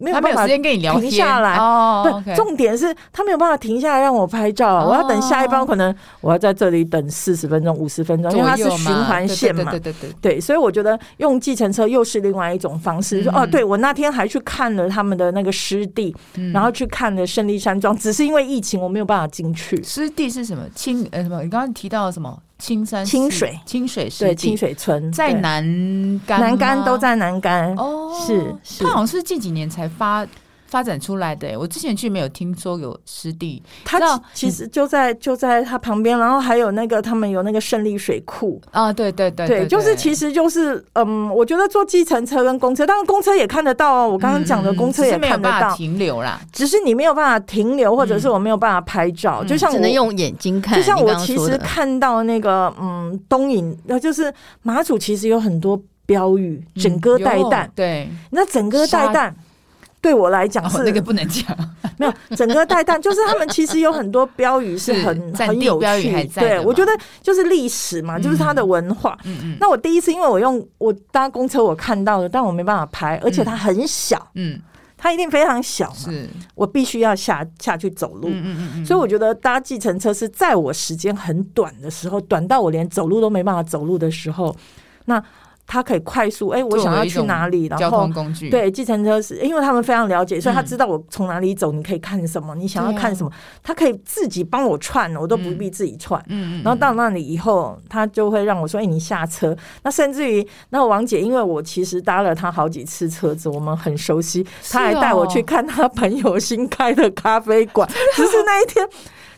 [0.00, 13.22] 没有办法停下来哦，对，重点是他没有办法停下来让我拍照，我要等下一班，可能我要在这里等四十分钟、五十分钟，因为它是循环线嘛，对对对对，所以我觉得用计程车又是另外一种方式。
[13.22, 16.14] 说哦，对我那天还去看了他们的那个湿地，
[16.52, 19.82] 然后去看了胜利山庄，只是因为疫情我没有办法进去。
[19.82, 20.62] 湿地是什么？
[20.74, 21.42] 清呃什么？
[21.42, 22.36] 你刚刚提到了什么？
[22.60, 30.26] 青山清水，清水对清水村在南干，南竿都在南竿哦，是是，它好像是近几年才发。
[30.70, 33.98] 发展出来的、欸，我之前去没有听说有湿地，它
[34.32, 38.62] 其实就在就在它旁边，然后还有那个他们有那个胜利水库。
[38.70, 45.74] 啊，对对对对，就是其实就是嗯，我觉得坐计程车跟公车，当然公车也看得到哦，我刚刚讲的公车也看得到。
[45.74, 59.34] 停留啦，只是你没有办法停留，或者是我没有办法拍照，就像只能用眼睛看，就像我其实看到那个嗯东引，那就是马祖其实有很多标语，整歌带弹，对，那整歌带弹。
[60.00, 61.44] 对我来讲是、哦、那个不能讲，
[61.98, 69.18] 没有整个带弹，就是他们其实有很多标语是很是很有趣，对，我觉得就是历史嘛，就是它的文化。
[69.24, 69.56] 嗯嗯。
[69.60, 74.58] 那我第一次因为我用我搭公车我看到了，但我没办法拍，而且它很小，嗯，
[74.96, 78.86] 它一定非常小，是，我必须要下下去走路，嗯嗯嗯。
[78.86, 84.56] 所以我觉得搭计程车是在我时间很短的时候，短到我连走路都没办法走路的时候，
[85.04, 85.22] 那。
[85.70, 87.66] 他可以快速哎，我想要去哪里？
[87.66, 93.30] 然后交通工具对，计程车是因为他们非常了解，所以他知道我从哪里走，你可以看什么，你想要看什么，
[93.62, 96.20] 他可以自己帮我串，我都不必自己串。
[96.26, 96.62] 嗯嗯。
[96.64, 107.88] 然后到那里以后，他就会让我说：“哎，你下车。”那甚至于，那王姐，因为我其实搭了他好几次车子，我们很熟悉，他还带我去看他朋友新开的咖啡馆。
[108.16, 108.84] 只是那一天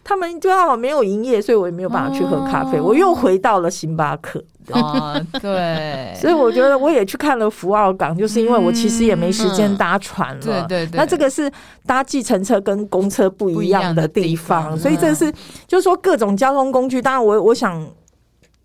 [0.04, 2.80] 他们刚好没有营业，所以我也没有办法去喝咖啡。
[2.80, 4.42] 我又回到了星巴克。
[4.70, 10.40] 啊，对， 所以我觉得我也去看了福澳港，就是因为我其实也没时间搭船了。
[10.40, 11.50] 对对对，那这个是
[11.84, 15.32] 搭计程车跟公车不一样的地方，所以这是
[15.66, 17.02] 就是说各种交通工具。
[17.02, 17.84] 当然，我我想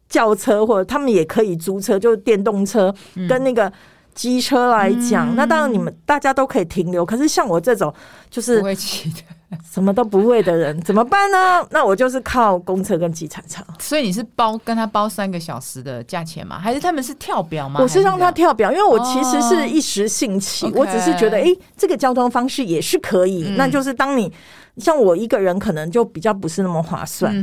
[0.08, 2.94] 轿车或者他们也可以租车，就是电动车
[3.28, 3.72] 跟那个
[4.14, 7.04] 机车来讲，那当然你们大家都可以停留。
[7.04, 7.92] 可是像我这种
[8.30, 9.22] 就是不会骑的。
[9.72, 11.66] 什么都不会的人怎么办呢？
[11.72, 13.64] 那我就是靠公车跟机场车。
[13.80, 16.60] 所以你是包跟他包三个小时的价钱吗？
[16.60, 17.80] 还是他们是跳表吗？
[17.82, 23.46] 我是让他跳表，因为我其实是一时兴起，哦、我只是觉得，哎、欸，这个交通方式也是可以。
[23.48, 24.32] 嗯、那就是当你。
[24.78, 27.34] 像我一个人可能就比较不是那么划算，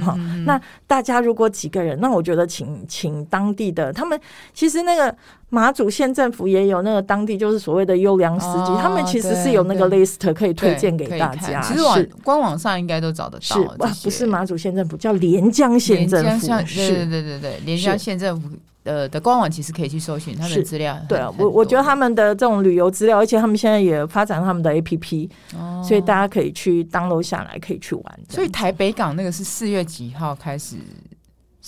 [0.00, 4.18] 好，那大家如果几个人，那我觉得请请当地的他们，
[4.54, 5.14] 其实那个
[5.48, 11.60] 马祖县政府也有那个当地就是所谓的优良司机，他们其实是有那个 list 可以推荐给大家。
[11.60, 13.40] 其实网官网上应该都找得到。
[13.40, 16.46] 是哇，不是马祖县政府，叫连江县政府。
[16.66, 18.48] 是对对对对，连江县政府。
[18.86, 28.20] 呃的官网其实可以去搜寻他们的资料，对啊，我我觉得他们的这种旅游资料，而且他们现在也发展他们的 APP，哦，所以大家可以去 download 下来，可以去玩。
[28.30, 30.76] 所以台北港那个是四月几号开始？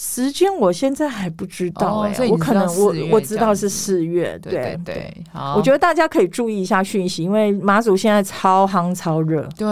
[0.01, 5.25] 时间我现在还不知道哎，我可能我我知道是四月，对对对。
[5.33, 9.67] 好，我觉得大家可以注意一下讯息，因为马祖现在超夯超热，对，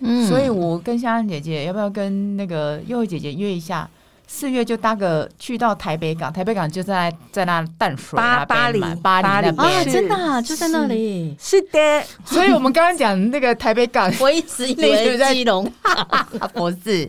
[0.00, 3.88] 嗯，所以我跟香香姐姐要不要跟那个柚柚姐姐约一下？
[4.26, 11.36] 四月就搭个去到台北港，台北港就在在那淡水巴巴黎巴黎那边啊，真的啊，就在那里。
[11.38, 15.70] 是的，所以我们刚刚讲那个台北港，我一直以为在基隆，
[16.54, 17.08] 不是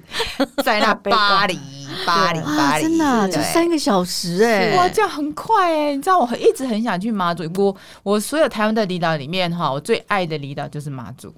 [0.63, 1.59] 在那巴黎
[2.05, 5.95] 巴黎巴黎， 真的就三个小时哎，哇，这样很快哎！
[5.95, 11.33] 你知道我一直很想去马祖，我我所有台湾的离岛里面哈，我最爱的离岛就是马祖。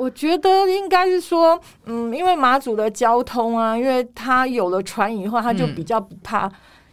[0.00, 6.50] 我觉得应该是说，嗯，因为马祖的交通啊，因为它有了船以后，它就比较不怕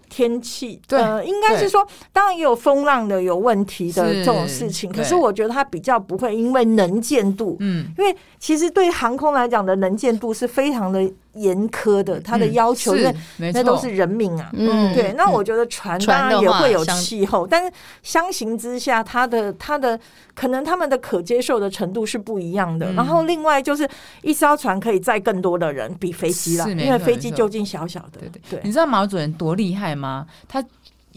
[0.10, 10.99] 天气，呃，应该是说，当然也有风浪的有问题的这种事情，可是我觉得它比较不会因为能见度，嗯，因为其实对航空来讲的能见度是非常的
[11.38, 13.16] 严苛的，他的要求，因为
[13.54, 15.14] 那都是人命啊，嗯，对。
[15.14, 17.72] 那我觉得船当然也会有气候，但是
[18.04, 20.00] 相形之下，它的它的
[20.34, 22.92] 可能他们的可接受的程度是不一样的。
[22.94, 23.88] 然后另外就是
[24.22, 28.60] 一艘船可以载更多的人，比飞机了，因为飞机究竟小小的，对对对。
[28.64, 30.26] 你知道毛主任多厉害吗？
[30.48, 30.64] 他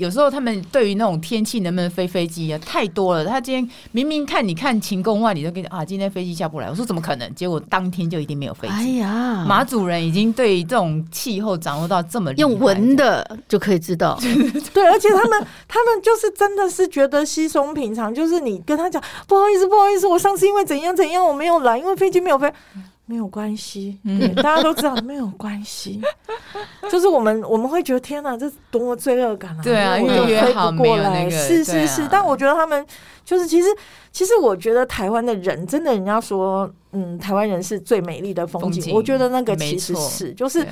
[0.01, 3.22] 有时候他们对于那种天气能不能飞飞机啊，太多了。
[3.26, 6.70] 他今天明明看你看晴空万里，都跟你啊，今天飞机下不来。
[6.70, 7.34] 我说怎么可能？
[7.34, 8.74] 结果当天就一定没有飞机。
[8.74, 14.18] 哎呀，马主人已经对这种气候掌握到这么，用闻的就可以知道。
[14.72, 22.51] 对，而且他们 他们就是真的是觉得稀松平常，就是你跟他讲不好意思，不好意思，我上次因为怎样怎样我没有来，因为飞机没有飞。
[23.11, 26.00] 没有关系，对，大家都知道没有关系。
[26.88, 29.61] 就是我们我们会觉得天哪，这多么罪恶感啊！
[29.64, 32.06] 对啊，因为飞不过来，是是是。
[32.08, 32.86] 但我觉得他们
[33.24, 33.68] 就是其实
[34.12, 38.94] 其实我觉得台湾的人真的，人家说嗯，台湾人是最美丽的风景。
[38.94, 40.64] 我觉得那个其实是就是。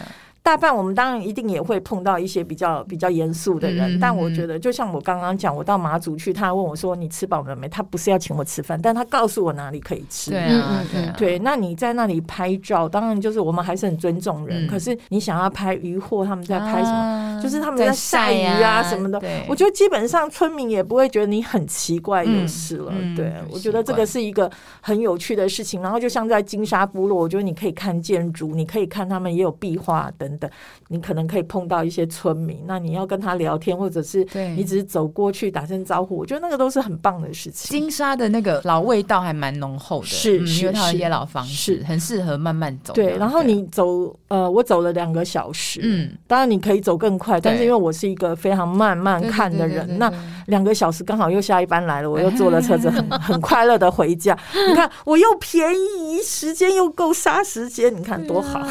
[0.49, 10.31] 大半我们当然一定也会碰到一些比较比较严肃的人，嗯、但我觉得就像我刚刚讲，我到马祖去，他问我说：“你吃饱了没？”他不是要请我吃饭，但他告诉我哪里可以吃。
[10.31, 11.39] 对啊，对啊，对。
[11.41, 14.65] 那你在那里拍照，当然就是我们还是很尊重人。
[14.65, 16.97] 嗯、可是你想要拍渔获，他们在拍什么？
[16.97, 19.21] 啊、就是他们在晒鱼啊什么的。
[19.47, 22.91] 我觉得基本上村民也不会觉得你很奇怪就是了。
[22.97, 25.83] 嗯、对，我觉得这个是一个很有趣的事情。
[25.83, 30.38] 然后就像在金沙部落，我觉得你可以看建筑，你可以看他们也有壁画等。
[30.39, 30.51] 的，
[30.89, 34.26] 你可能可以碰到一些村民，那你要跟他聊天，或者是
[34.57, 37.68] 你只是走过去打声招呼，我觉得那个都是很棒的事情。
[37.70, 42.95] 金沙的那个老味道还蛮浓厚的，是，是，因为它的野老房是很适合慢慢走。
[42.95, 50.12] 对，然后你走，呃，我走了两个小时，嗯，当然你可以走更快，但是因为我是一个非常慢慢看的人，那
[50.47, 54.39] 两个小时刚好又下一班来了，我又坐了车子， 很很快乐的回家。
[54.68, 58.66] 你看，我又便宜，时间又够杀时间，你看多好。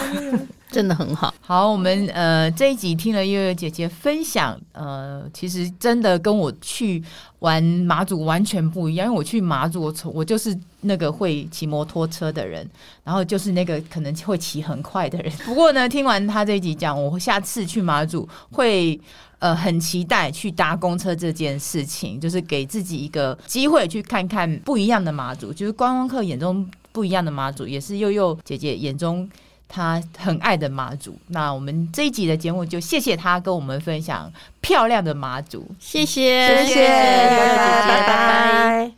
[0.69, 7.01] 真的很好，好，我们呃这一集听了悠悠姐姐分享，呃，其实真的跟我去
[7.39, 12.69] 玩马祖完全不一样，因为我去马祖，我从我就是那个会骑摩托车的人，
[13.03, 15.31] 然后就是那个可能会骑很快的人。
[15.45, 18.99] 不过呢，听完他这一集讲，我下次去马祖会
[19.39, 29.29] 呃很期待去搭公车这件事情，就是给自己一个机会去看看不一样的马祖，就是观光客眼中不一样的马祖，也是悠悠姐姐眼中。
[29.67, 38.85] 他很爱的马祖，那我们这一集的节目就谢谢他跟我们分享漂亮的马祖，谢谢，谢谢，拜拜。